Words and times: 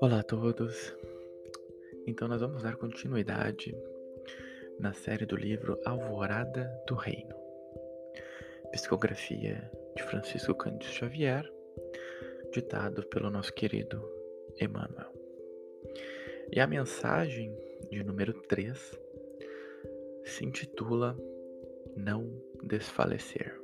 Olá 0.00 0.20
a 0.20 0.22
todos. 0.22 0.94
Então 2.06 2.28
nós 2.28 2.40
vamos 2.40 2.62
dar 2.62 2.76
continuidade 2.76 3.76
na 4.78 4.92
série 4.92 5.26
do 5.26 5.34
livro 5.34 5.76
Alvorada 5.84 6.70
do 6.86 6.94
Reino. 6.94 7.34
Psicografia 8.70 9.68
de 9.96 10.04
Francisco 10.04 10.54
Cândido 10.54 10.84
Xavier, 10.84 11.52
ditado 12.52 13.04
pelo 13.08 13.28
nosso 13.28 13.52
querido 13.52 14.00
Emmanuel. 14.60 15.12
E 16.52 16.60
a 16.60 16.66
mensagem 16.68 17.52
de 17.90 18.04
número 18.04 18.34
3 18.42 19.00
se 20.24 20.44
intitula 20.44 21.16
Não 21.96 22.40
desfalecer. 22.62 23.60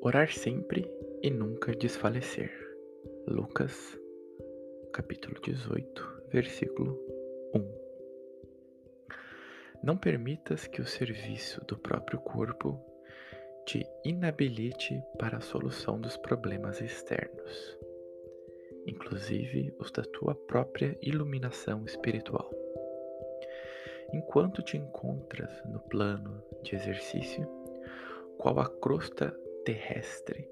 Orar 0.00 0.32
sempre 0.32 0.90
e 1.22 1.30
nunca 1.30 1.70
desfalecer. 1.70 2.67
Lucas, 3.30 4.00
capítulo 4.90 5.38
18, 5.42 6.22
versículo 6.32 6.98
1. 7.54 7.60
Não 9.82 9.98
permitas 9.98 10.66
que 10.66 10.80
o 10.80 10.86
serviço 10.86 11.62
do 11.66 11.76
próprio 11.76 12.18
corpo 12.20 12.80
te 13.66 13.86
inabilite 14.02 14.98
para 15.18 15.36
a 15.36 15.42
solução 15.42 16.00
dos 16.00 16.16
problemas 16.16 16.80
externos, 16.80 17.78
inclusive 18.86 19.74
os 19.78 19.90
da 19.90 20.04
tua 20.04 20.34
própria 20.34 20.98
iluminação 21.02 21.84
espiritual. 21.84 22.50
Enquanto 24.10 24.62
te 24.62 24.78
encontras 24.78 25.62
no 25.66 25.80
plano 25.80 26.42
de 26.62 26.74
exercício, 26.74 27.46
qual 28.38 28.58
a 28.58 28.66
crosta 28.80 29.38
terrestre, 29.66 30.48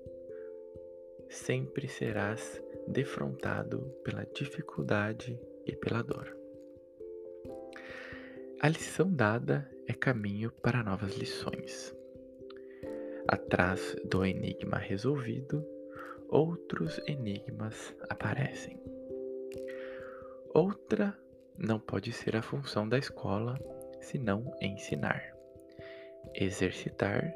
sempre 1.29 1.89
serás 1.89 2.63
defrontado 2.87 3.81
pela 4.05 4.25
dificuldade 4.27 5.39
e 5.65 5.75
pela 5.75 6.03
dor. 6.03 6.37
A 8.61 8.69
lição 8.69 9.13
dada 9.13 9.71
é 9.87 9.93
caminho 9.93 10.51
para 10.63 10.83
novas 10.83 11.15
lições. 11.17 11.95
Atrás 13.29 13.97
do 14.05 14.25
enigma 14.25 14.79
resolvido, 14.79 15.65
outros 16.29 17.01
enigmas 17.07 17.95
aparecem. 18.09 18.81
Outra 20.55 21.17
não 21.59 21.79
pode 21.79 22.13
ser 22.13 22.37
a 22.37 22.43
função 22.43 22.89
da 22.89 22.99
escola 22.99 23.59
senão 24.01 24.57
ensinar, 24.61 25.37
exercitar 26.35 27.35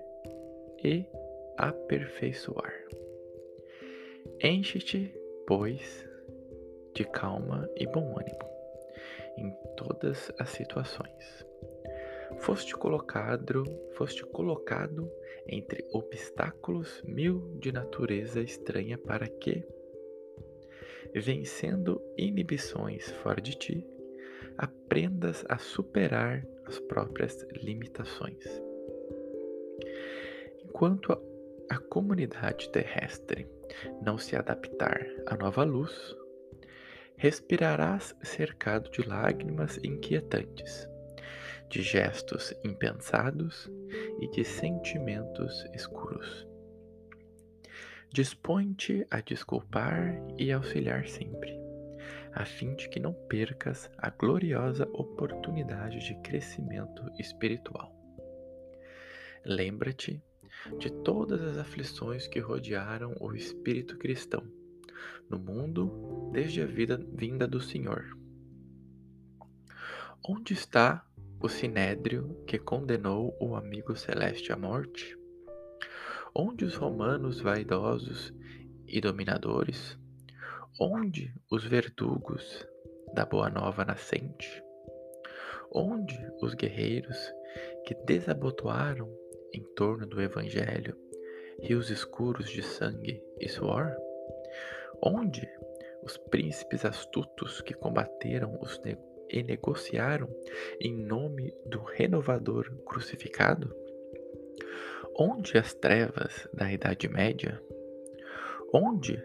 e 0.82 1.04
aperfeiçoar. 1.58 2.72
Enche-te 4.42 5.14
pois, 5.46 6.08
de 6.94 7.04
calma 7.04 7.68
e 7.76 7.86
bom 7.86 8.18
ânimo 8.18 8.38
em 9.36 9.54
todas 9.76 10.32
as 10.38 10.48
situações. 10.48 11.46
Foste 12.38 12.74
colocado, 12.74 13.64
foste 13.92 14.24
colocado 14.24 15.12
entre 15.46 15.86
obstáculos 15.92 17.02
mil 17.02 17.54
de 17.58 17.70
natureza 17.70 18.40
estranha 18.40 18.96
para 18.96 19.28
que, 19.28 19.62
vencendo 21.14 22.00
inibições 22.16 23.10
fora 23.10 23.42
de 23.42 23.54
ti, 23.58 23.86
aprendas 24.56 25.44
a 25.50 25.58
superar 25.58 26.46
as 26.64 26.78
próprias 26.78 27.46
limitações. 27.62 28.42
Enquanto 30.64 31.12
a, 31.12 31.29
a 31.70 31.78
comunidade 31.78 32.68
terrestre 32.70 33.48
não 34.02 34.18
se 34.18 34.34
adaptar 34.34 35.06
à 35.24 35.36
nova 35.36 35.62
luz, 35.62 36.16
respirarás 37.16 38.12
cercado 38.24 38.90
de 38.90 39.08
lágrimas 39.08 39.78
inquietantes, 39.84 40.88
de 41.68 41.80
gestos 41.80 42.52
impensados 42.64 43.70
e 44.20 44.28
de 44.32 44.44
sentimentos 44.44 45.64
escuros. 45.72 46.44
Dispõe-te 48.12 49.06
a 49.08 49.20
desculpar 49.20 50.20
e 50.36 50.50
auxiliar 50.50 51.06
sempre, 51.06 51.56
a 52.32 52.44
fim 52.44 52.74
de 52.74 52.88
que 52.88 52.98
não 52.98 53.12
percas 53.28 53.88
a 53.96 54.10
gloriosa 54.10 54.88
oportunidade 54.92 56.00
de 56.00 56.20
crescimento 56.20 57.08
espiritual. 57.16 57.94
Lembra-te 59.44 60.20
de 60.78 60.90
todas 60.90 61.40
as 61.42 61.58
aflições 61.58 62.26
que 62.26 62.40
rodearam 62.40 63.14
o 63.20 63.34
espírito 63.34 63.96
cristão 63.96 64.44
no 65.28 65.38
mundo 65.38 66.30
desde 66.32 66.60
a 66.60 66.66
vida 66.66 67.00
vinda 67.12 67.46
do 67.46 67.60
Senhor. 67.60 68.16
Onde 70.28 70.52
está 70.52 71.06
o 71.40 71.48
sinédrio 71.48 72.44
que 72.46 72.58
condenou 72.58 73.36
o 73.40 73.54
amigo 73.54 73.96
celeste 73.96 74.52
à 74.52 74.56
morte? 74.56 75.16
Onde 76.34 76.64
os 76.64 76.74
romanos 76.74 77.40
vaidosos 77.40 78.32
e 78.86 79.00
dominadores? 79.00 79.98
Onde 80.78 81.34
os 81.50 81.64
verdugos 81.64 82.66
da 83.14 83.24
boa 83.24 83.48
nova 83.48 83.84
nascente? 83.84 84.62
Onde 85.72 86.18
os 86.42 86.54
guerreiros 86.54 87.16
que 87.86 87.94
desabotoaram 88.04 89.08
em 89.52 89.62
torno 89.74 90.06
do 90.06 90.20
Evangelho 90.20 90.96
rios 91.60 91.90
escuros 91.90 92.50
de 92.50 92.62
sangue 92.62 93.22
e 93.38 93.48
suor? 93.48 93.94
Onde 95.02 95.48
os 96.02 96.16
príncipes 96.16 96.84
astutos 96.84 97.60
que 97.60 97.74
combateram 97.74 98.58
os 98.60 98.80
e 99.28 99.42
negociaram 99.42 100.28
em 100.80 100.96
nome 100.96 101.54
do 101.66 101.80
renovador 101.80 102.70
crucificado? 102.84 103.74
Onde 105.16 105.58
as 105.58 105.74
trevas 105.74 106.48
da 106.52 106.72
Idade 106.72 107.08
Média? 107.08 107.60
Onde 108.72 109.22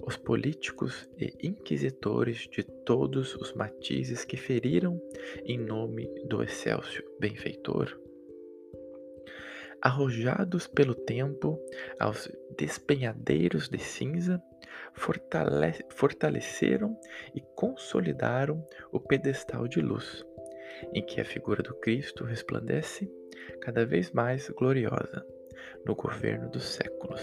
os 0.00 0.16
políticos 0.16 1.08
e 1.18 1.32
inquisitores 1.46 2.48
de 2.48 2.62
todos 2.62 3.34
os 3.34 3.52
matizes 3.52 4.24
que 4.24 4.36
feriram 4.36 5.00
em 5.44 5.58
nome 5.58 6.06
do 6.26 6.42
excelso 6.42 7.02
benfeitor? 7.18 8.07
Arrojados 9.82 10.66
pelo 10.66 10.94
tempo 10.94 11.60
aos 11.98 12.30
despenhadeiros 12.56 13.68
de 13.68 13.78
cinza, 13.78 14.42
fortale 14.92 15.84
fortaleceram 15.90 16.98
e 17.34 17.40
consolidaram 17.54 18.64
o 18.92 18.98
pedestal 18.98 19.68
de 19.68 19.80
luz, 19.80 20.24
em 20.92 21.04
que 21.04 21.20
a 21.20 21.24
figura 21.24 21.62
do 21.62 21.74
Cristo 21.74 22.24
resplandece 22.24 23.10
cada 23.60 23.84
vez 23.86 24.10
mais 24.10 24.48
gloriosa 24.50 25.24
no 25.84 25.94
governo 25.94 26.48
dos 26.50 26.64
séculos. 26.64 27.22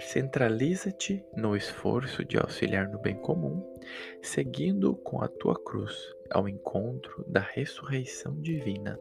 Centraliza-te 0.00 1.24
no 1.36 1.56
esforço 1.56 2.24
de 2.24 2.36
auxiliar 2.36 2.88
no 2.88 2.98
bem 2.98 3.14
comum, 3.14 3.64
seguindo 4.20 4.96
com 4.96 5.22
a 5.22 5.28
tua 5.28 5.54
cruz 5.62 6.12
ao 6.30 6.48
encontro 6.48 7.24
da 7.28 7.40
ressurreição 7.40 8.40
divina 8.40 8.98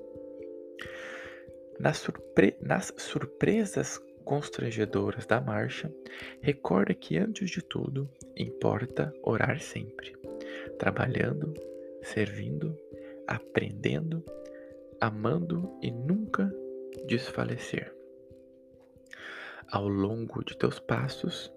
nas, 1.84 1.98
surpre 1.98 2.56
nas 2.62 2.94
surpresas 2.96 4.02
constrangedoras 4.24 5.26
da 5.26 5.42
marcha, 5.42 5.94
recorda 6.40 6.94
que 6.94 7.18
antes 7.18 7.50
de 7.50 7.62
tudo 7.62 8.10
importa 8.38 9.14
orar 9.22 9.60
sempre, 9.60 10.16
trabalhando, 10.80 11.54
servindo, 12.02 12.74
aprendendo, 13.28 14.24
amando 15.02 15.78
e 15.82 15.92
nunca 15.92 16.50
desfalecer. 17.06 17.94
Ao 19.70 19.86
longo 19.86 20.42
de 20.42 20.58
teus 20.58 20.80
passos, 20.80 21.52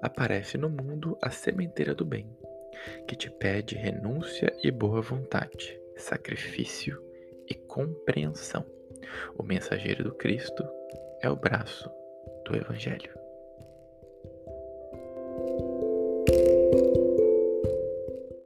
aparece 0.00 0.56
no 0.56 0.70
mundo 0.70 1.18
a 1.20 1.28
sementeira 1.28 1.94
do 1.94 2.06
bem, 2.06 2.26
que 3.06 3.14
te 3.14 3.30
pede 3.30 3.74
renúncia 3.74 4.50
e 4.62 4.70
boa 4.70 5.02
vontade, 5.02 5.78
sacrifício 5.94 7.02
e 7.46 7.54
compreensão. 7.54 8.77
O 9.36 9.42
mensageiro 9.42 10.04
do 10.04 10.14
Cristo 10.14 10.64
é 11.20 11.30
o 11.30 11.36
braço 11.36 11.90
do 12.44 12.56
Evangelho. 12.56 13.27